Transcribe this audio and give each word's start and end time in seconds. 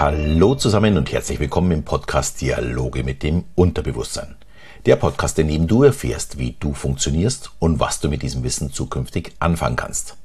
Hallo 0.00 0.54
zusammen 0.54 0.96
und 0.96 1.10
herzlich 1.10 1.40
willkommen 1.40 1.72
im 1.72 1.82
Podcast 1.82 2.40
Dialoge 2.40 3.02
mit 3.02 3.24
dem 3.24 3.46
Unterbewusstsein. 3.56 4.36
Der 4.86 4.94
Podcast, 4.94 5.40
in 5.40 5.48
dem 5.48 5.66
du 5.66 5.82
erfährst, 5.82 6.38
wie 6.38 6.54
du 6.60 6.72
funktionierst 6.72 7.50
und 7.58 7.80
was 7.80 7.98
du 7.98 8.08
mit 8.08 8.22
diesem 8.22 8.44
Wissen 8.44 8.72
zukünftig 8.72 9.32
anfangen 9.40 9.74
kannst. 9.74 10.16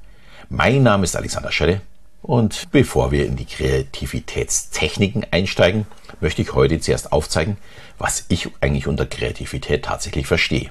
Mein 0.48 0.84
Name 0.84 1.02
ist 1.02 1.16
Alexander 1.16 1.50
Schelle 1.50 1.80
und 2.22 2.70
bevor 2.70 3.10
wir 3.10 3.26
in 3.26 3.34
die 3.34 3.46
Kreativitätstechniken 3.46 5.26
einsteigen, 5.32 5.88
möchte 6.20 6.42
ich 6.42 6.54
heute 6.54 6.78
zuerst 6.78 7.10
aufzeigen, 7.10 7.56
was 7.98 8.26
ich 8.28 8.48
eigentlich 8.60 8.86
unter 8.86 9.06
Kreativität 9.06 9.86
tatsächlich 9.86 10.28
verstehe. 10.28 10.70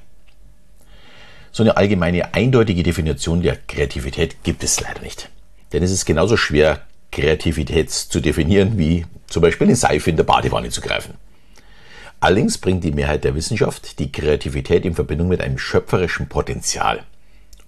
So 1.52 1.62
eine 1.62 1.76
allgemeine, 1.76 2.34
eindeutige 2.34 2.84
Definition 2.84 3.42
der 3.42 3.58
Kreativität 3.68 4.44
gibt 4.44 4.64
es 4.64 4.80
leider 4.80 5.02
nicht. 5.02 5.30
Denn 5.74 5.84
es 5.84 5.92
ist 5.92 6.06
genauso 6.06 6.38
schwer, 6.38 6.80
Kreativität 7.14 7.92
zu 7.92 8.20
definieren, 8.20 8.80
wie 8.80 9.06
zum 9.28 9.44
Beispiel 9.44 9.68
eine 9.68 9.76
Seife 9.76 10.10
in 10.10 10.18
der 10.18 10.24
Badewanne 10.24 10.70
zu 10.70 10.82
greifen. 10.82 11.14
Allerdings 12.20 12.58
bringt 12.58 12.84
die 12.84 12.92
Mehrheit 12.92 13.24
der 13.24 13.36
Wissenschaft 13.36 14.00
die 14.00 14.12
Kreativität 14.12 14.84
in 14.84 14.96
Verbindung 14.96 15.28
mit 15.28 15.40
einem 15.40 15.60
schöpferischen 15.60 16.28
Potenzial. 16.28 17.04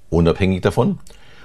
Unabhängig 0.09 0.61
davon, 0.61 0.97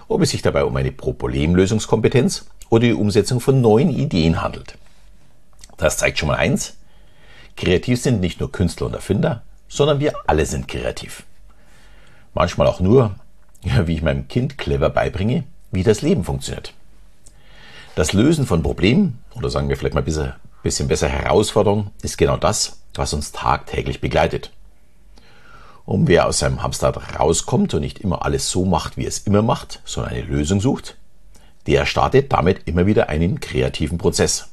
ob 0.09 0.23
es 0.23 0.31
sich 0.31 0.41
dabei 0.41 0.65
um 0.65 0.75
eine 0.77 0.93
Problemlösungskompetenz 0.93 2.47
oder 2.71 2.87
die 2.87 2.95
Umsetzung 2.95 3.39
von 3.39 3.61
neuen 3.61 3.91
Ideen 3.91 4.41
handelt. 4.41 4.79
Das 5.77 5.99
zeigt 5.99 6.19
schon 6.19 6.29
mal 6.29 6.37
eins. 6.37 6.79
Kreativ 7.57 8.01
sind 8.01 8.21
nicht 8.21 8.41
nur 8.41 8.51
Künstler 8.51 8.87
und 8.87 8.95
Erfinder, 8.95 9.43
sondern 9.69 10.01
wir 10.01 10.15
alle 10.27 10.47
sind 10.47 10.69
kreativ. 10.69 11.25
Manchmal 12.33 12.67
auch 12.67 12.81
nur, 12.81 13.17
wie 13.63 13.95
ich 13.95 14.03
meinem 14.03 14.27
Kind 14.29 14.57
clever 14.57 14.89
beibringe, 14.89 15.45
wie 15.71 15.83
das 15.83 16.01
Leben 16.01 16.25
funktioniert. 16.25 16.73
Das 18.01 18.15
Lösen 18.15 18.47
von 18.47 18.63
Problemen, 18.63 19.23
oder 19.35 19.51
sagen 19.51 19.69
wir 19.69 19.77
vielleicht 19.77 19.95
mal 19.95 20.01
ein 20.01 20.33
bisschen 20.63 20.89
besser 20.89 21.07
Herausforderungen, 21.07 21.91
ist 22.01 22.17
genau 22.17 22.39
das, 22.39 22.81
was 22.95 23.13
uns 23.13 23.31
tagtäglich 23.31 24.01
begleitet. 24.01 24.53
Und 25.85 26.09
wer 26.09 26.27
aus 26.27 26.39
seinem 26.39 26.63
Hamsterrad 26.63 27.21
rauskommt 27.21 27.75
und 27.75 27.83
nicht 27.83 27.99
immer 27.99 28.25
alles 28.25 28.51
so 28.51 28.65
macht, 28.65 28.97
wie 28.97 29.05
es 29.05 29.19
immer 29.19 29.43
macht, 29.43 29.83
sondern 29.85 30.15
eine 30.15 30.23
Lösung 30.23 30.63
sucht, 30.63 30.97
der 31.67 31.85
startet 31.85 32.33
damit 32.33 32.63
immer 32.65 32.87
wieder 32.87 33.11
einen 33.11 33.39
kreativen 33.39 33.99
Prozess. 33.99 34.49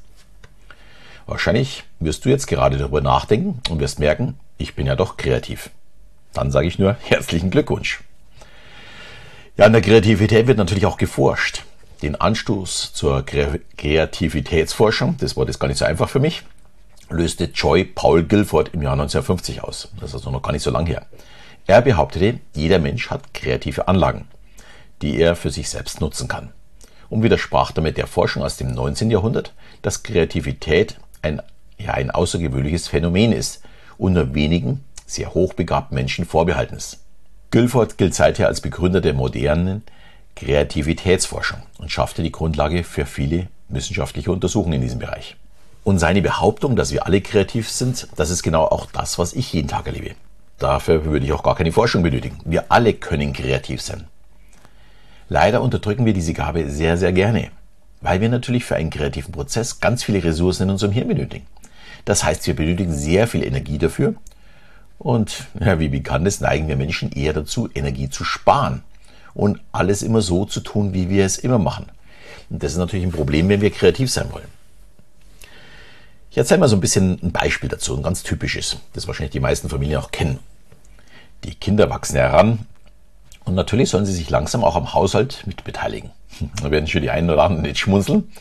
Wahrscheinlich 1.25 1.85
wirst 2.01 2.25
du 2.25 2.29
jetzt 2.29 2.47
gerade 2.47 2.75
darüber 2.75 2.99
nachdenken 2.99 3.61
und 3.69 3.79
wirst 3.79 3.97
merken, 3.97 4.37
ich 4.57 4.75
bin 4.75 4.87
ja 4.87 4.97
doch 4.97 5.15
kreativ. 5.15 5.69
Dann 6.33 6.51
sage 6.51 6.67
ich 6.67 6.79
nur 6.79 6.97
herzlichen 7.01 7.49
Glückwunsch. 7.49 8.01
Ja, 9.55 9.67
in 9.67 9.71
der 9.71 9.81
Kreativität 9.81 10.47
wird 10.47 10.57
natürlich 10.57 10.85
auch 10.85 10.97
geforscht. 10.97 11.63
Den 12.01 12.15
Anstoß 12.15 12.93
zur 12.93 13.25
Kreativitätsforschung, 13.25 15.17
das 15.19 15.35
Wort 15.35 15.49
ist 15.49 15.59
gar 15.59 15.67
nicht 15.67 15.77
so 15.77 15.85
einfach 15.85 16.09
für 16.09 16.19
mich, 16.19 16.43
löste 17.09 17.45
Joy 17.45 17.85
Paul 17.85 18.23
Guilford 18.23 18.69
im 18.73 18.83
Jahr 18.83 18.93
1950 18.93 19.63
aus. 19.63 19.89
Das 19.99 20.09
ist 20.09 20.15
also 20.15 20.29
noch 20.29 20.43
gar 20.43 20.51
nicht 20.51 20.63
so 20.63 20.71
lang 20.71 20.85
her. 20.85 21.05
Er 21.65 21.81
behauptete, 21.81 22.39
jeder 22.53 22.79
Mensch 22.79 23.09
hat 23.09 23.33
kreative 23.33 23.87
Anlagen, 23.87 24.27
die 25.01 25.19
er 25.19 25.35
für 25.35 25.49
sich 25.49 25.69
selbst 25.69 25.99
nutzen 25.99 26.27
kann. 26.27 26.53
Und 27.09 27.23
widersprach 27.23 27.71
damit 27.71 27.97
der 27.97 28.07
Forschung 28.07 28.43
aus 28.43 28.57
dem 28.57 28.73
19. 28.73 29.09
Jahrhundert, 29.09 29.53
dass 29.81 30.03
Kreativität 30.03 30.97
ein, 31.21 31.41
ja, 31.77 31.93
ein 31.93 32.11
außergewöhnliches 32.11 32.87
Phänomen 32.87 33.31
ist 33.31 33.63
und 33.97 34.13
nur 34.13 34.35
wenigen 34.35 34.83
sehr 35.05 35.33
hochbegabten 35.33 35.95
Menschen 35.95 36.25
vorbehalten 36.25 36.75
ist. 36.75 36.99
Guilford 37.49 37.97
gilt 37.97 38.13
seither 38.13 38.47
als 38.47 38.61
Begründer 38.61 39.01
der 39.01 39.13
modernen 39.13 39.83
Kreativitätsforschung 40.37 41.63
und 41.79 41.91
schaffte 41.91 42.21
die 42.21 42.31
Grundlage 42.31 42.83
für 42.83 43.05
viele 43.05 43.47
wissenschaftliche 43.69 44.31
Untersuchungen 44.31 44.73
in 44.73 44.81
diesem 44.81 44.99
Bereich. 44.99 45.35
Und 45.83 45.99
seine 45.99 46.21
Behauptung, 46.21 46.75
dass 46.75 46.91
wir 46.91 47.05
alle 47.05 47.21
kreativ 47.21 47.69
sind, 47.69 48.07
das 48.15 48.29
ist 48.29 48.43
genau 48.43 48.65
auch 48.65 48.85
das, 48.91 49.17
was 49.17 49.33
ich 49.33 49.51
jeden 49.53 49.67
Tag 49.67 49.87
erlebe. 49.87 50.15
Dafür 50.59 51.05
würde 51.05 51.25
ich 51.25 51.33
auch 51.33 51.43
gar 51.43 51.55
keine 51.55 51.71
Forschung 51.71 52.03
benötigen. 52.03 52.39
Wir 52.45 52.71
alle 52.71 52.93
können 52.93 53.33
kreativ 53.33 53.81
sein. 53.81 54.05
Leider 55.27 55.61
unterdrücken 55.61 56.05
wir 56.05 56.13
diese 56.13 56.33
Gabe 56.33 56.69
sehr, 56.69 56.97
sehr 56.97 57.13
gerne, 57.13 57.49
weil 58.01 58.21
wir 58.21 58.29
natürlich 58.29 58.63
für 58.63 58.75
einen 58.75 58.91
kreativen 58.91 59.31
Prozess 59.31 59.79
ganz 59.79 60.03
viele 60.03 60.23
Ressourcen 60.23 60.63
in 60.63 60.69
unserem 60.69 60.91
Hirn 60.91 61.07
benötigen. 61.07 61.47
Das 62.05 62.23
heißt, 62.23 62.45
wir 62.45 62.55
benötigen 62.55 62.93
sehr 62.93 63.27
viel 63.27 63.43
Energie 63.43 63.79
dafür 63.79 64.13
und 64.99 65.47
ja, 65.59 65.79
wie 65.79 65.89
bekannt 65.89 66.27
ist, 66.27 66.41
neigen 66.41 66.67
wir 66.67 66.77
Menschen 66.77 67.11
eher 67.11 67.33
dazu, 67.33 67.69
Energie 67.73 68.09
zu 68.09 68.23
sparen 68.23 68.83
und 69.37 69.59
alles 69.71 70.01
immer 70.01 70.21
so 70.21 70.45
zu 70.45 70.61
tun, 70.61 70.95
wie 70.95 71.09
wir 71.09 71.23
es 71.23 71.37
immer 71.37 71.59
machen. 71.59 71.85
Und 72.49 72.63
das 72.63 72.71
ist 72.71 72.79
natürlich 72.79 73.05
ein 73.05 73.11
Problem, 73.11 73.47
wenn 73.49 73.61
wir 73.61 73.69
kreativ 73.69 74.11
sein 74.11 74.31
wollen. 74.31 74.47
Ich 76.31 76.37
erzähle 76.37 76.59
mal 76.59 76.67
so 76.67 76.75
ein 76.75 76.81
bisschen 76.81 77.19
ein 77.21 77.31
Beispiel 77.31 77.69
dazu, 77.69 77.95
ein 77.95 78.01
ganz 78.01 78.23
typisches, 78.23 78.77
das 78.93 79.05
wahrscheinlich 79.05 79.31
die 79.31 79.39
meisten 79.39 79.69
Familien 79.69 79.99
auch 79.99 80.09
kennen. 80.09 80.39
Die 81.43 81.53
Kinder 81.53 81.89
wachsen 81.89 82.15
heran 82.15 82.65
und 83.45 83.53
natürlich 83.53 83.89
sollen 83.89 84.07
sie 84.07 84.13
sich 84.13 84.29
langsam 84.31 84.63
auch 84.63 84.75
am 84.75 84.93
Haushalt 84.93 85.43
mit 85.45 85.63
beteiligen. 85.63 86.11
Da 86.61 86.71
werden 86.71 86.87
schon 86.87 87.03
die 87.03 87.11
einen 87.11 87.29
oder 87.29 87.43
anderen 87.43 87.63
nicht 87.63 87.79
schmunzeln. 87.79 88.31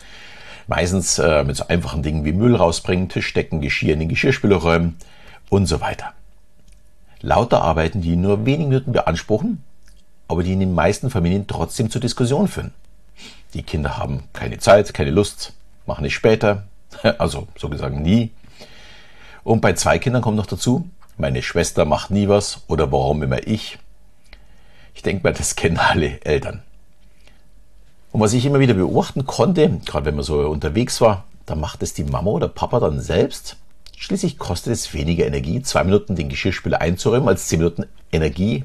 Meistens 0.66 1.18
äh, 1.18 1.44
mit 1.44 1.56
so 1.56 1.68
einfachen 1.68 2.02
Dingen 2.02 2.24
wie 2.24 2.32
Müll 2.32 2.56
rausbringen, 2.56 3.08
Tisch 3.08 3.32
decken, 3.34 3.60
Geschirr 3.60 3.92
in 3.92 4.00
den 4.00 4.08
Geschirrspüler 4.08 4.56
räumen 4.56 4.96
und 5.50 5.66
so 5.66 5.80
weiter. 5.80 6.12
Lauter 7.20 7.62
Arbeiten, 7.62 8.00
die 8.00 8.16
nur 8.16 8.44
wenige 8.46 8.68
Minuten 8.68 8.92
beanspruchen, 8.92 9.62
aber 10.28 10.42
die 10.42 10.52
in 10.52 10.60
den 10.60 10.74
meisten 10.74 11.10
Familien 11.10 11.46
trotzdem 11.46 11.90
zur 11.90 12.00
Diskussion 12.00 12.48
führen. 12.48 12.72
Die 13.54 13.62
Kinder 13.62 13.98
haben 13.98 14.24
keine 14.32 14.58
Zeit, 14.58 14.92
keine 14.92 15.10
Lust, 15.10 15.52
machen 15.86 16.04
es 16.04 16.12
später, 16.12 16.64
also 17.18 17.48
so 17.56 17.68
gesagt 17.68 17.96
nie. 17.96 18.30
Und 19.44 19.60
bei 19.60 19.74
zwei 19.74 19.98
Kindern 19.98 20.22
kommt 20.22 20.36
noch 20.36 20.46
dazu, 20.46 20.88
meine 21.16 21.42
Schwester 21.42 21.84
macht 21.84 22.10
nie 22.10 22.28
was 22.28 22.62
oder 22.66 22.92
warum 22.92 23.22
immer 23.22 23.46
ich. 23.46 23.78
Ich 24.94 25.02
denke 25.02 25.22
mal, 25.22 25.32
das 25.32 25.56
kennen 25.56 25.78
alle 25.78 26.20
Eltern. 26.22 26.62
Und 28.12 28.20
was 28.20 28.32
ich 28.32 28.44
immer 28.44 28.60
wieder 28.60 28.74
beobachten 28.74 29.26
konnte, 29.26 29.80
gerade 29.84 30.06
wenn 30.06 30.16
man 30.16 30.24
so 30.24 30.40
unterwegs 30.48 31.00
war, 31.00 31.24
da 31.44 31.54
macht 31.54 31.82
es 31.82 31.94
die 31.94 32.04
Mama 32.04 32.30
oder 32.30 32.48
Papa 32.48 32.80
dann 32.80 33.00
selbst 33.00 33.56
Schließlich 33.98 34.38
kostet 34.38 34.74
es 34.74 34.92
weniger 34.92 35.26
Energie, 35.26 35.62
zwei 35.62 35.82
Minuten 35.82 36.16
den 36.16 36.28
Geschirrspüler 36.28 36.82
einzuräumen, 36.82 37.28
als 37.28 37.48
zehn 37.48 37.60
Minuten 37.60 37.86
Energie 38.12 38.64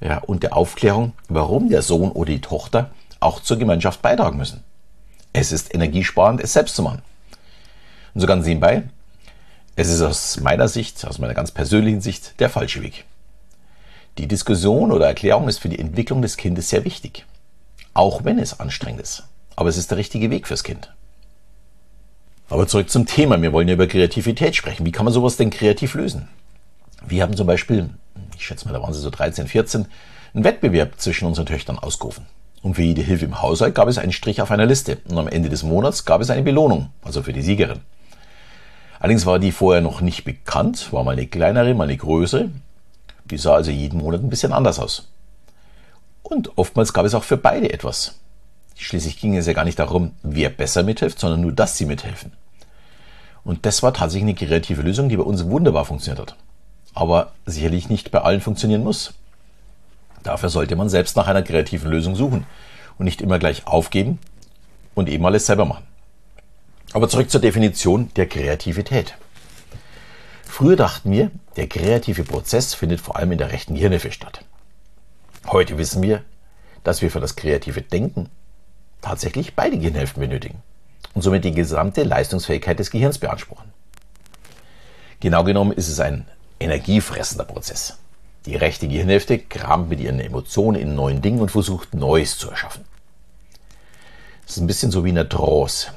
ja, 0.00 0.18
und 0.18 0.42
der 0.42 0.56
Aufklärung, 0.56 1.12
warum 1.28 1.68
der 1.68 1.82
Sohn 1.82 2.10
oder 2.10 2.32
die 2.32 2.40
Tochter 2.40 2.90
auch 3.20 3.40
zur 3.40 3.56
Gemeinschaft 3.56 4.02
beitragen 4.02 4.36
müssen. 4.36 4.62
Es 5.32 5.52
ist 5.52 5.74
energiesparend, 5.74 6.40
es 6.40 6.52
selbst 6.52 6.76
zu 6.76 6.82
machen. 6.82 7.02
Und 8.14 8.20
so 8.20 8.26
ganz 8.26 8.46
nebenbei, 8.46 8.84
es 9.74 9.88
ist 9.88 10.00
aus 10.00 10.40
meiner 10.40 10.68
Sicht, 10.68 11.06
aus 11.06 11.18
meiner 11.18 11.34
ganz 11.34 11.50
persönlichen 11.50 12.00
Sicht, 12.00 12.40
der 12.40 12.48
falsche 12.48 12.82
Weg. 12.82 13.04
Die 14.18 14.26
Diskussion 14.26 14.92
oder 14.92 15.06
Erklärung 15.06 15.48
ist 15.48 15.58
für 15.58 15.68
die 15.68 15.78
Entwicklung 15.78 16.22
des 16.22 16.38
Kindes 16.38 16.70
sehr 16.70 16.84
wichtig. 16.84 17.26
Auch 17.92 18.24
wenn 18.24 18.38
es 18.38 18.58
anstrengend 18.58 19.02
ist. 19.02 19.24
Aber 19.54 19.68
es 19.68 19.76
ist 19.76 19.90
der 19.90 19.98
richtige 19.98 20.30
Weg 20.30 20.46
fürs 20.46 20.64
Kind. 20.64 20.92
Aber 22.48 22.66
zurück 22.66 22.88
zum 22.88 23.06
Thema. 23.06 23.40
Wir 23.42 23.52
wollen 23.52 23.68
ja 23.68 23.74
über 23.74 23.86
Kreativität 23.86 24.56
sprechen. 24.56 24.86
Wie 24.86 24.92
kann 24.92 25.04
man 25.04 25.12
sowas 25.12 25.36
denn 25.36 25.50
kreativ 25.50 25.94
lösen? 25.94 26.28
Wir 27.06 27.22
haben 27.22 27.36
zum 27.36 27.46
Beispiel, 27.46 27.90
ich 28.36 28.46
schätze 28.46 28.66
mal, 28.66 28.72
da 28.72 28.82
waren 28.82 28.92
sie 28.92 29.00
so 29.00 29.10
13, 29.10 29.48
14, 29.48 29.86
einen 30.34 30.44
Wettbewerb 30.44 31.00
zwischen 31.00 31.26
unseren 31.26 31.46
Töchtern 31.46 31.78
ausgerufen. 31.78 32.26
Und 32.62 32.74
für 32.74 32.82
jede 32.82 33.02
Hilfe 33.02 33.24
im 33.24 33.42
Haushalt 33.42 33.74
gab 33.74 33.88
es 33.88 33.98
einen 33.98 34.12
Strich 34.12 34.40
auf 34.42 34.50
einer 34.50 34.66
Liste. 34.66 34.98
Und 35.08 35.18
am 35.18 35.28
Ende 35.28 35.48
des 35.48 35.62
Monats 35.62 36.04
gab 36.04 36.20
es 36.20 36.30
eine 36.30 36.42
Belohnung, 36.42 36.90
also 37.02 37.22
für 37.22 37.32
die 37.32 37.42
Siegerin. 37.42 37.80
Allerdings 38.98 39.26
war 39.26 39.38
die 39.38 39.52
vorher 39.52 39.82
noch 39.82 40.00
nicht 40.00 40.24
bekannt, 40.24 40.92
war 40.92 41.04
mal 41.04 41.12
eine 41.12 41.26
kleinere, 41.26 41.74
mal 41.74 41.84
eine 41.84 41.96
größere. 41.96 42.50
Die 43.26 43.38
sah 43.38 43.54
also 43.54 43.70
jeden 43.70 43.98
Monat 44.00 44.22
ein 44.22 44.30
bisschen 44.30 44.52
anders 44.52 44.78
aus. 44.78 45.08
Und 46.22 46.58
oftmals 46.58 46.92
gab 46.92 47.06
es 47.06 47.14
auch 47.14 47.24
für 47.24 47.36
beide 47.36 47.72
etwas. 47.72 48.18
Schließlich 48.76 49.20
ging 49.20 49.36
es 49.36 49.46
ja 49.46 49.52
gar 49.52 49.64
nicht 49.64 49.78
darum, 49.78 50.12
wer 50.22 50.50
besser 50.50 50.82
mithilft, 50.82 51.18
sondern 51.18 51.40
nur, 51.40 51.52
dass 51.52 51.78
sie 51.78 51.86
mithelfen. 51.86 52.32
Und 53.44 53.64
das 53.64 53.82
war 53.82 53.94
tatsächlich 53.94 54.24
eine 54.24 54.34
kreative 54.34 54.82
Lösung, 54.82 55.08
die 55.08 55.16
bei 55.16 55.22
uns 55.22 55.46
wunderbar 55.46 55.84
funktioniert 55.84 56.20
hat. 56.20 56.36
Aber 56.96 57.32
sicherlich 57.44 57.90
nicht 57.90 58.10
bei 58.10 58.22
allen 58.22 58.40
funktionieren 58.40 58.82
muss. 58.82 59.12
Dafür 60.22 60.48
sollte 60.48 60.76
man 60.76 60.88
selbst 60.88 61.14
nach 61.14 61.28
einer 61.28 61.42
kreativen 61.42 61.90
Lösung 61.90 62.16
suchen 62.16 62.46
und 62.96 63.04
nicht 63.04 63.20
immer 63.20 63.38
gleich 63.38 63.66
aufgeben 63.66 64.18
und 64.94 65.10
eben 65.10 65.26
alles 65.26 65.44
selber 65.44 65.66
machen. 65.66 65.86
Aber 66.94 67.08
zurück 67.10 67.30
zur 67.30 67.42
Definition 67.42 68.10
der 68.16 68.26
Kreativität. 68.26 69.14
Früher 70.42 70.76
dachten 70.76 71.10
wir, 71.10 71.30
der 71.56 71.66
kreative 71.68 72.24
Prozess 72.24 72.72
findet 72.72 73.02
vor 73.02 73.16
allem 73.16 73.32
in 73.32 73.38
der 73.38 73.52
rechten 73.52 73.74
Gehirnhälfte 73.74 74.10
statt. 74.10 74.42
Heute 75.46 75.76
wissen 75.76 76.02
wir, 76.02 76.24
dass 76.82 77.02
wir 77.02 77.10
für 77.10 77.20
das 77.20 77.36
kreative 77.36 77.82
Denken 77.82 78.30
tatsächlich 79.02 79.54
beide 79.54 79.76
Gehirnhälften 79.76 80.22
benötigen 80.22 80.62
und 81.12 81.20
somit 81.20 81.44
die 81.44 81.52
gesamte 81.52 82.04
Leistungsfähigkeit 82.04 82.78
des 82.78 82.90
Gehirns 82.90 83.18
beanspruchen. 83.18 83.70
Genau 85.20 85.44
genommen 85.44 85.72
ist 85.72 85.88
es 85.88 86.00
ein 86.00 86.26
energiefressender 86.60 87.44
Prozess. 87.44 87.98
Die 88.46 88.56
rechte 88.56 88.88
Gehirnhälfte 88.88 89.38
kramt 89.38 89.88
mit 89.88 90.00
ihren 90.00 90.20
Emotionen 90.20 90.80
in 90.80 90.94
neuen 90.94 91.20
Dingen 91.20 91.40
und 91.40 91.50
versucht 91.50 91.94
Neues 91.94 92.38
zu 92.38 92.50
erschaffen. 92.50 92.84
Es 94.46 94.52
ist 94.52 94.62
ein 94.62 94.66
bisschen 94.66 94.92
so 94.92 95.04
wie 95.04 95.08
in 95.08 95.16
der 95.16 95.28
Trance. 95.28 95.88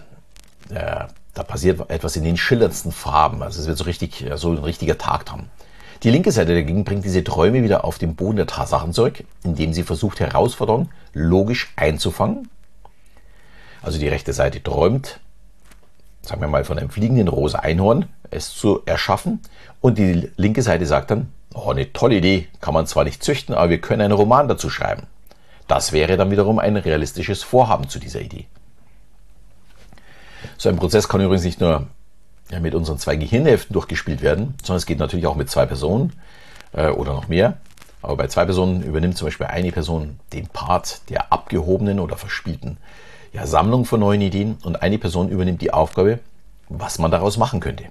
Der 0.70 1.10
Da 1.40 1.44
passiert 1.44 1.90
etwas 1.90 2.18
in 2.18 2.24
den 2.26 2.36
schillerndsten 2.36 2.92
Farben. 2.92 3.44
Also 3.44 3.62
es 3.62 3.68
wird 3.68 3.78
so 3.78 3.86
richtig, 3.86 4.26
so 4.36 4.52
ein 4.52 4.58
richtiger 4.58 4.98
Tagtraum. 4.98 5.46
Die 6.04 6.10
linke 6.10 6.32
Seite 6.32 6.54
dagegen 6.54 6.84
bringt 6.84 7.06
diese 7.06 7.24
Träume 7.24 7.64
wieder 7.64 7.86
auf 7.86 7.98
den 7.98 8.16
Boden 8.16 8.38
der 8.38 8.48
Tatsachen 8.48 8.94
zurück, 8.94 9.24
indem 9.44 9.74
sie 9.74 9.84
versucht, 9.84 10.20
Herausforderungen 10.20 10.90
logisch 11.14 11.72
einzufangen. 11.76 12.50
Also 13.82 14.00
die 14.00 14.08
rechte 14.08 14.34
Seite 14.34 14.62
träumt, 14.62 15.22
sagen 16.30 16.42
wir 16.42 16.48
mal, 16.48 16.64
von 16.64 16.78
einem 16.78 16.92
fliegenden 16.92 17.28
rosa 17.28 17.60
Einhorn, 17.60 18.06
es 18.30 18.54
zu 18.54 18.81
erschaffen. 18.86 19.42
Und 19.81 19.98
die 19.98 20.30
linke 20.38 20.62
Seite 20.62 20.86
sagt 20.86 21.10
dann, 21.10 21.34
oh, 21.56 21.72
eine 21.72 21.92
tolle 21.92 22.16
Idee, 22.16 22.48
kann 22.62 22.76
man 22.76 22.86
zwar 22.86 23.04
nicht 23.04 23.24
züchten, 23.24 23.56
aber 23.56 23.70
wir 23.72 23.81
können 23.81 24.02
einen 24.02 24.14
Roman 24.14 24.48
dazu 24.48 24.70
schreiben. 24.70 25.08
Das 25.68 25.92
wäre 25.92 26.18
dann 26.18 26.30
wiederum 26.30 26.60
ein 26.60 26.78
realistisches 26.78 27.42
Vorhaben 27.42 27.90
zu 27.90 28.00
dieser 28.00 28.22
Idee. 28.22 28.46
So 30.58 30.70
ein 30.70 30.78
Prozess 30.78 31.08
kann 31.08 31.22
übrigens 31.22 31.44
nicht 31.44 31.60
nur 31.60 31.88
mit 32.62 32.76
unseren 32.76 33.00
zwei 33.00 33.16
Gehirnhälften 33.16 33.74
durchgespielt 33.74 34.22
werden, 34.22 34.56
sondern 34.64 34.78
es 34.78 34.86
geht 34.86 35.00
natürlich 35.00 35.28
auch 35.28 35.36
mit 35.36 35.50
zwei 35.50 35.66
Personen 35.66 36.14
äh, 36.74 36.90
oder 36.90 37.14
noch 37.14 37.28
mehr. 37.28 37.58
Aber 38.02 38.18
bei 38.18 38.28
zwei 38.28 38.46
Personen 38.46 38.84
übernimmt 38.84 39.18
zum 39.18 39.28
Beispiel 39.28 39.48
eine 39.48 39.72
Person 39.72 40.20
den 40.31 40.48
Part 40.48 41.02
der 41.10 41.34
abgehobenen 41.34 42.00
oder 42.00 42.18
verspielten 42.18 42.78
ja, 43.34 43.46
Sammlung 43.46 43.86
von 43.86 44.00
neuen 44.00 44.22
Ideen 44.22 44.58
und 44.64 44.81
eine 44.81 44.98
Person 44.98 45.30
übernimmt 45.30 45.62
die 45.62 45.72
Aufgabe, 45.72 46.20
was 46.68 47.00
man 47.00 47.12
daraus 47.12 47.38
machen 47.38 47.60
könnte. 47.60 47.86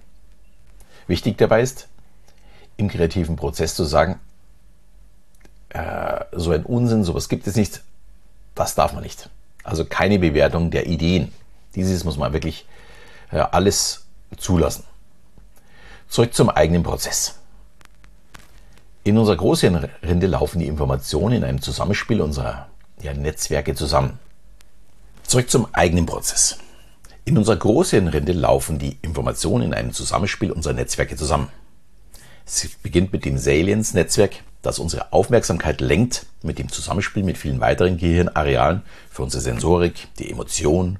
Wichtig 1.06 1.38
dabei 1.38 1.62
ist, 1.62 1.88
im 2.76 2.88
kreativen 2.88 3.37
Prozess 3.37 3.75
zu 3.75 3.85
sagen, 3.85 4.20
äh, 5.70 6.25
so 6.32 6.52
ein 6.52 6.64
Unsinn, 6.64 7.05
sowas 7.05 7.29
gibt 7.29 7.46
es 7.46 7.56
nicht, 7.56 7.82
das 8.55 8.75
darf 8.75 8.93
man 8.93 9.02
nicht. 9.02 9.31
Also 9.64 9.85
keine 9.85 10.19
Bewertung 10.19 10.70
der 10.70 10.87
Ideen. 10.87 11.32
Dieses 11.75 12.05
muss 12.05 12.17
man 12.17 12.32
wirklich 12.32 12.67
äh, 13.31 13.38
alles 13.38 14.06
zulassen. 14.37 14.85
Zurück 16.08 16.35
zum 16.35 16.49
eigenen 16.49 16.82
Prozess. 16.82 17.38
In 19.05 19.19
unserer 19.19 19.37
Großhirnrinde 19.37 20.26
laufen 20.26 20.58
die 20.58 20.67
Informationen 20.67 21.37
in 21.37 21.44
einem 21.44 21.61
Zusammenspiel 21.61 22.20
unserer 22.20 22.69
ja, 23.00 23.14
Netzwerke 23.14 23.75
zusammen. 23.75 24.19
Zurück 25.28 25.50
zum 25.50 25.69
eigenen 25.75 26.06
Prozess. 26.06 26.56
In 27.26 27.36
unserer 27.36 27.56
Großhirnrinde 27.56 28.32
laufen 28.32 28.78
die 28.78 28.96
Informationen 29.02 29.66
in 29.66 29.75
einem 29.75 29.92
Zusammenspiel 29.92 30.50
unserer 30.50 30.72
Netzwerke 30.72 31.16
zusammen. 31.16 31.48
Es 32.46 32.66
beginnt 32.82 33.12
mit 33.12 33.26
dem 33.26 33.36
Salience-Netzwerk, 33.36 34.36
das 34.62 34.78
unsere 34.78 35.12
Aufmerksamkeit 35.12 35.82
lenkt, 35.82 36.25
mit 36.42 36.58
dem 36.58 36.72
Zusammenspiel 36.72 37.25
mit 37.25 37.36
vielen 37.36 37.60
weiteren 37.60 37.98
Gehirnarealen 37.98 38.80
für 39.10 39.22
unsere 39.22 39.42
Sensorik, 39.42 40.08
die 40.19 40.30
Emotion, 40.30 40.98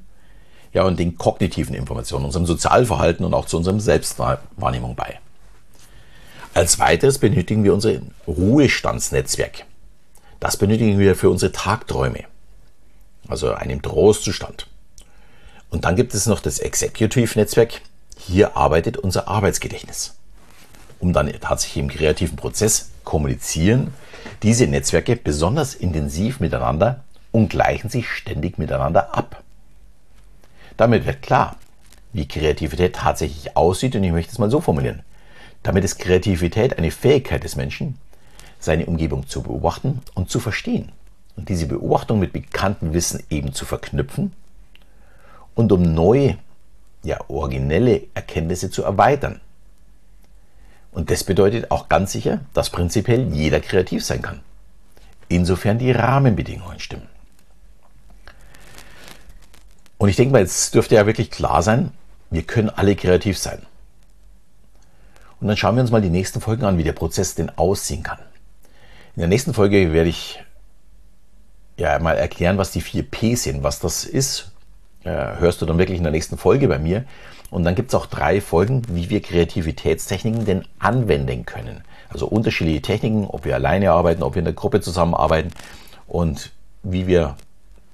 ja, 0.75 0.83
und 0.83 0.99
den 0.99 1.17
kognitiven 1.17 1.75
Informationen, 1.75 2.27
unserem 2.27 2.45
Sozialverhalten 2.45 3.25
und 3.25 3.33
auch 3.33 3.47
zu 3.47 3.57
unserem 3.57 3.81
Selbstwahrnehmung 3.81 4.95
bei. 4.95 5.21
Als 6.53 6.79
weiteres 6.79 7.17
benötigen 7.17 7.65
wir 7.65 7.73
unser 7.73 7.95
Ruhestandsnetzwerk. 8.27 9.65
Das 10.39 10.59
benötigen 10.59 10.99
wir 10.99 11.17
für 11.17 11.31
unsere 11.31 11.51
Tagträume, 11.51 12.25
also 13.29 13.53
einen 13.53 13.83
Trostzustand. 13.83 14.67
Und 15.71 15.85
dann 15.85 15.97
gibt 15.97 16.15
es 16.15 16.27
noch 16.27 16.41
das 16.41 16.59
Executive-Netzwerk. 16.59 17.83
Hier 18.17 18.57
arbeitet 18.57 18.97
unser 18.97 19.29
Arbeitsgedächtnis. 19.29 20.15
Um 20.99 21.13
dann 21.13 21.31
tatsächlich 21.41 21.85
im 21.85 21.91
kreativen 21.91 22.37
Prozess 22.37 22.91
kommunizieren 23.05 23.93
diese 24.43 24.67
Netzwerke 24.67 25.17
besonders 25.17 25.75
intensiv 25.75 26.41
miteinander 26.41 27.05
und 27.31 27.51
gleichen 27.51 27.89
sich 27.89 28.09
ständig 28.09 28.59
miteinander 28.59 29.17
ab. 29.17 29.43
Damit 30.77 31.07
wird 31.07 31.23
klar, 31.23 31.57
wie 32.13 32.27
Kreativität 32.27 32.97
tatsächlich 32.97 33.57
aussieht 33.57 33.95
und 33.95 34.05
ich 34.05 34.13
möchte 34.13 34.33
es 34.33 34.39
mal 34.39 34.51
so 34.51 34.61
formulieren. 34.61 35.03
Damit 35.63 35.85
ist 35.85 35.99
Kreativität 35.99 36.79
eine 36.79 36.91
Fähigkeit 36.91 37.45
des 37.45 37.57
Menschen, 37.57 37.99
seine 38.59 38.87
Umgebung 38.87 39.29
zu 39.29 39.43
beobachten 39.43 40.03
und 40.15 40.31
zu 40.31 40.41
verstehen 40.41 40.93
und 41.39 41.49
diese 41.49 41.67
Beobachtung 41.67 42.19
mit 42.19 42.33
bekanntem 42.33 42.93
Wissen 42.93 43.23
eben 43.31 43.53
zu 43.53 43.65
verknüpfen 43.65 44.33
und 45.55 45.71
um 45.71 45.83
neue, 45.83 46.37
ja 47.05 47.21
originelle 47.29 48.03
Erkenntnisse 48.13 48.73
zu 48.73 48.83
erweitern. 48.83 49.41
Und 50.91 51.13
das 51.13 51.23
bedeutet 51.23 51.71
auch 51.71 51.89
ganz 51.89 52.11
sicher, 52.11 52.41
dass 52.55 52.71
prinzipiell 52.71 53.33
jeder 53.33 53.61
kreativ 53.61 54.05
sein 54.05 54.21
kann. 54.21 54.41
Insofern 55.29 55.79
die 55.79 55.93
Rahmenbedingungen 55.93 56.81
stimmen. 56.81 57.09
Und 59.97 60.09
ich 60.09 60.17
denke 60.17 60.33
mal, 60.33 60.41
jetzt 60.41 60.75
dürfte 60.75 60.97
ja 60.97 61.07
wirklich 61.07 61.31
klar 61.31 61.63
sein, 61.63 61.93
wir 62.31 62.43
können 62.43 62.69
alle 62.69 62.97
kreativ 62.97 63.39
sein. 63.39 63.63
Und 65.41 65.47
dann 65.47 65.57
schauen 65.57 65.77
wir 65.77 65.83
uns 65.83 65.93
mal 65.93 66.03
die 66.03 66.11
nächsten 66.11 66.41
Folgen 66.41 66.65
an, 66.65 66.79
wie 66.79 66.85
der 66.85 66.95
Prozess 66.95 67.37
denn 67.37 67.57
aussehen 67.57 68.03
kann. 68.03 68.19
In 69.15 69.21
der 69.21 69.29
nächsten 69.29 69.55
Folge 69.55 69.93
werde 69.93 70.11
ich 70.11 70.41
ja 71.79 71.99
mal 71.99 72.17
erklären, 72.17 72.59
was 72.59 72.73
die 72.73 72.81
vier 72.81 73.05
P 73.05 73.35
sind, 73.37 73.63
was 73.63 73.81
das 73.81 74.05
ist. 74.05 74.51
Äh, 75.05 75.11
hörst 75.39 75.63
du 75.63 75.67
dann 75.67 75.79
wirklich 75.79 75.99
in 75.99 76.05
der 76.05 76.13
nächsten 76.13 76.37
Folge 76.37 76.69
bei 76.69 76.79
mir. 76.79 77.05
Und 77.51 77.65
dann 77.65 77.75
gibt 77.75 77.89
es 77.89 77.95
auch 77.95 78.07
drei 78.07 78.41
Folgen, 78.41 78.83
wie 78.89 79.09
wir 79.09 79.23
Kreativitätstechniken 79.23 80.45
denn 80.45 80.65
anwenden 80.79 81.47
können. 81.47 81.83
Also 82.11 82.27
unterschiedliche 82.27 82.83
Techniken, 82.83 83.27
ob 83.27 83.45
wir 83.45 83.55
alleine 83.55 83.93
arbeiten, 83.93 84.23
ob 84.23 84.35
wir 84.35 84.41
in 84.41 84.45
der 84.45 84.55
Gruppe 84.55 84.81
zusammenarbeiten 84.81 85.51
und 86.07 86.53
wie 86.83 87.07
wir, 87.07 87.37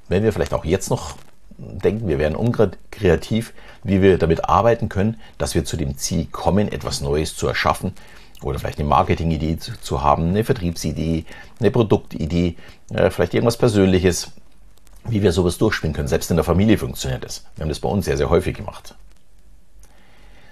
wenn 0.08 0.22
wir 0.24 0.32
vielleicht 0.32 0.54
auch 0.54 0.64
jetzt 0.64 0.90
noch 0.90 1.16
denken, 1.58 2.08
wir 2.08 2.18
wären 2.18 2.34
unkreativ, 2.34 3.52
wie 3.84 4.02
wir 4.02 4.18
damit 4.18 4.48
arbeiten 4.48 4.88
können, 4.88 5.20
dass 5.38 5.54
wir 5.54 5.64
zu 5.64 5.76
dem 5.76 5.96
Ziel 5.98 6.26
kommen, 6.26 6.70
etwas 6.70 7.00
Neues 7.00 7.36
zu 7.36 7.46
erschaffen 7.46 7.92
oder 8.42 8.58
vielleicht 8.58 8.78
eine 8.78 8.88
Marketingidee 8.88 9.58
zu, 9.58 9.78
zu 9.80 10.02
haben, 10.02 10.28
eine 10.28 10.44
Vertriebsidee, 10.44 11.24
eine 11.60 11.70
Produktidee, 11.70 12.56
äh, 12.90 13.10
vielleicht 13.10 13.34
irgendwas 13.34 13.56
Persönliches, 13.56 14.32
wie 15.04 15.22
wir 15.22 15.32
sowas 15.32 15.58
durchspielen 15.58 15.94
können. 15.94 16.08
Selbst 16.08 16.30
in 16.30 16.36
der 16.36 16.44
Familie 16.44 16.78
funktioniert 16.78 17.24
das. 17.24 17.44
Wir 17.56 17.62
haben 17.62 17.68
das 17.68 17.80
bei 17.80 17.88
uns 17.88 18.04
sehr, 18.04 18.16
sehr 18.16 18.30
häufig 18.30 18.56
gemacht. 18.56 18.94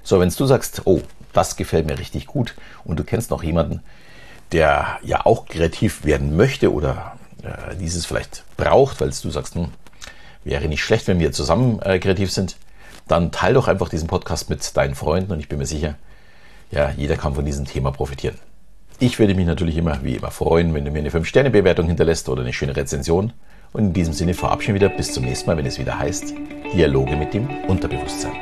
So, 0.02 0.20
wenn 0.20 0.30
du 0.30 0.46
sagst, 0.46 0.82
oh, 0.84 1.00
das 1.32 1.56
gefällt 1.56 1.86
mir 1.86 1.98
richtig 1.98 2.26
gut 2.26 2.54
und 2.84 2.98
du 2.98 3.04
kennst 3.04 3.30
noch 3.30 3.42
jemanden, 3.42 3.82
der 4.50 4.98
ja 5.02 5.24
auch 5.24 5.46
kreativ 5.46 6.04
werden 6.04 6.36
möchte 6.36 6.72
oder 6.72 7.16
äh, 7.42 7.76
dieses 7.76 8.04
vielleicht 8.04 8.44
braucht, 8.56 9.00
weil 9.00 9.10
du 9.10 9.30
sagst, 9.30 9.54
hm, 9.54 9.68
wäre 10.44 10.68
nicht 10.68 10.82
schlecht, 10.82 11.06
wenn 11.08 11.20
wir 11.20 11.32
zusammen 11.32 11.80
äh, 11.82 11.98
kreativ 11.98 12.30
sind, 12.30 12.56
dann 13.08 13.32
teil 13.32 13.54
doch 13.54 13.68
einfach 13.68 13.88
diesen 13.88 14.08
Podcast 14.08 14.50
mit 14.50 14.76
deinen 14.76 14.94
Freunden 14.94 15.32
und 15.32 15.40
ich 15.40 15.48
bin 15.48 15.58
mir 15.58 15.66
sicher, 15.66 15.96
ja, 16.72 16.90
jeder 16.96 17.16
kann 17.16 17.34
von 17.34 17.44
diesem 17.44 17.64
Thema 17.64 17.92
profitieren. 17.92 18.36
Ich 18.98 19.18
würde 19.18 19.34
mich 19.34 19.46
natürlich 19.46 19.76
immer, 19.76 20.02
wie 20.02 20.16
immer, 20.16 20.30
freuen, 20.30 20.74
wenn 20.74 20.84
du 20.84 20.90
mir 20.90 21.00
eine 21.00 21.10
5-Sterne-Bewertung 21.10 21.86
hinterlässt 21.86 22.28
oder 22.28 22.42
eine 22.42 22.52
schöne 22.52 22.76
Rezension. 22.76 23.32
Und 23.72 23.86
in 23.86 23.92
diesem 23.92 24.12
Sinne 24.12 24.34
verabschieden 24.34 24.74
wir 24.74 24.88
wieder 24.88 24.96
bis 24.96 25.12
zum 25.12 25.24
nächsten 25.24 25.48
Mal, 25.48 25.56
wenn 25.56 25.66
es 25.66 25.78
wieder 25.78 25.98
heißt 25.98 26.34
Dialoge 26.74 27.16
mit 27.16 27.34
dem 27.34 27.48
Unterbewusstsein. 27.68 28.32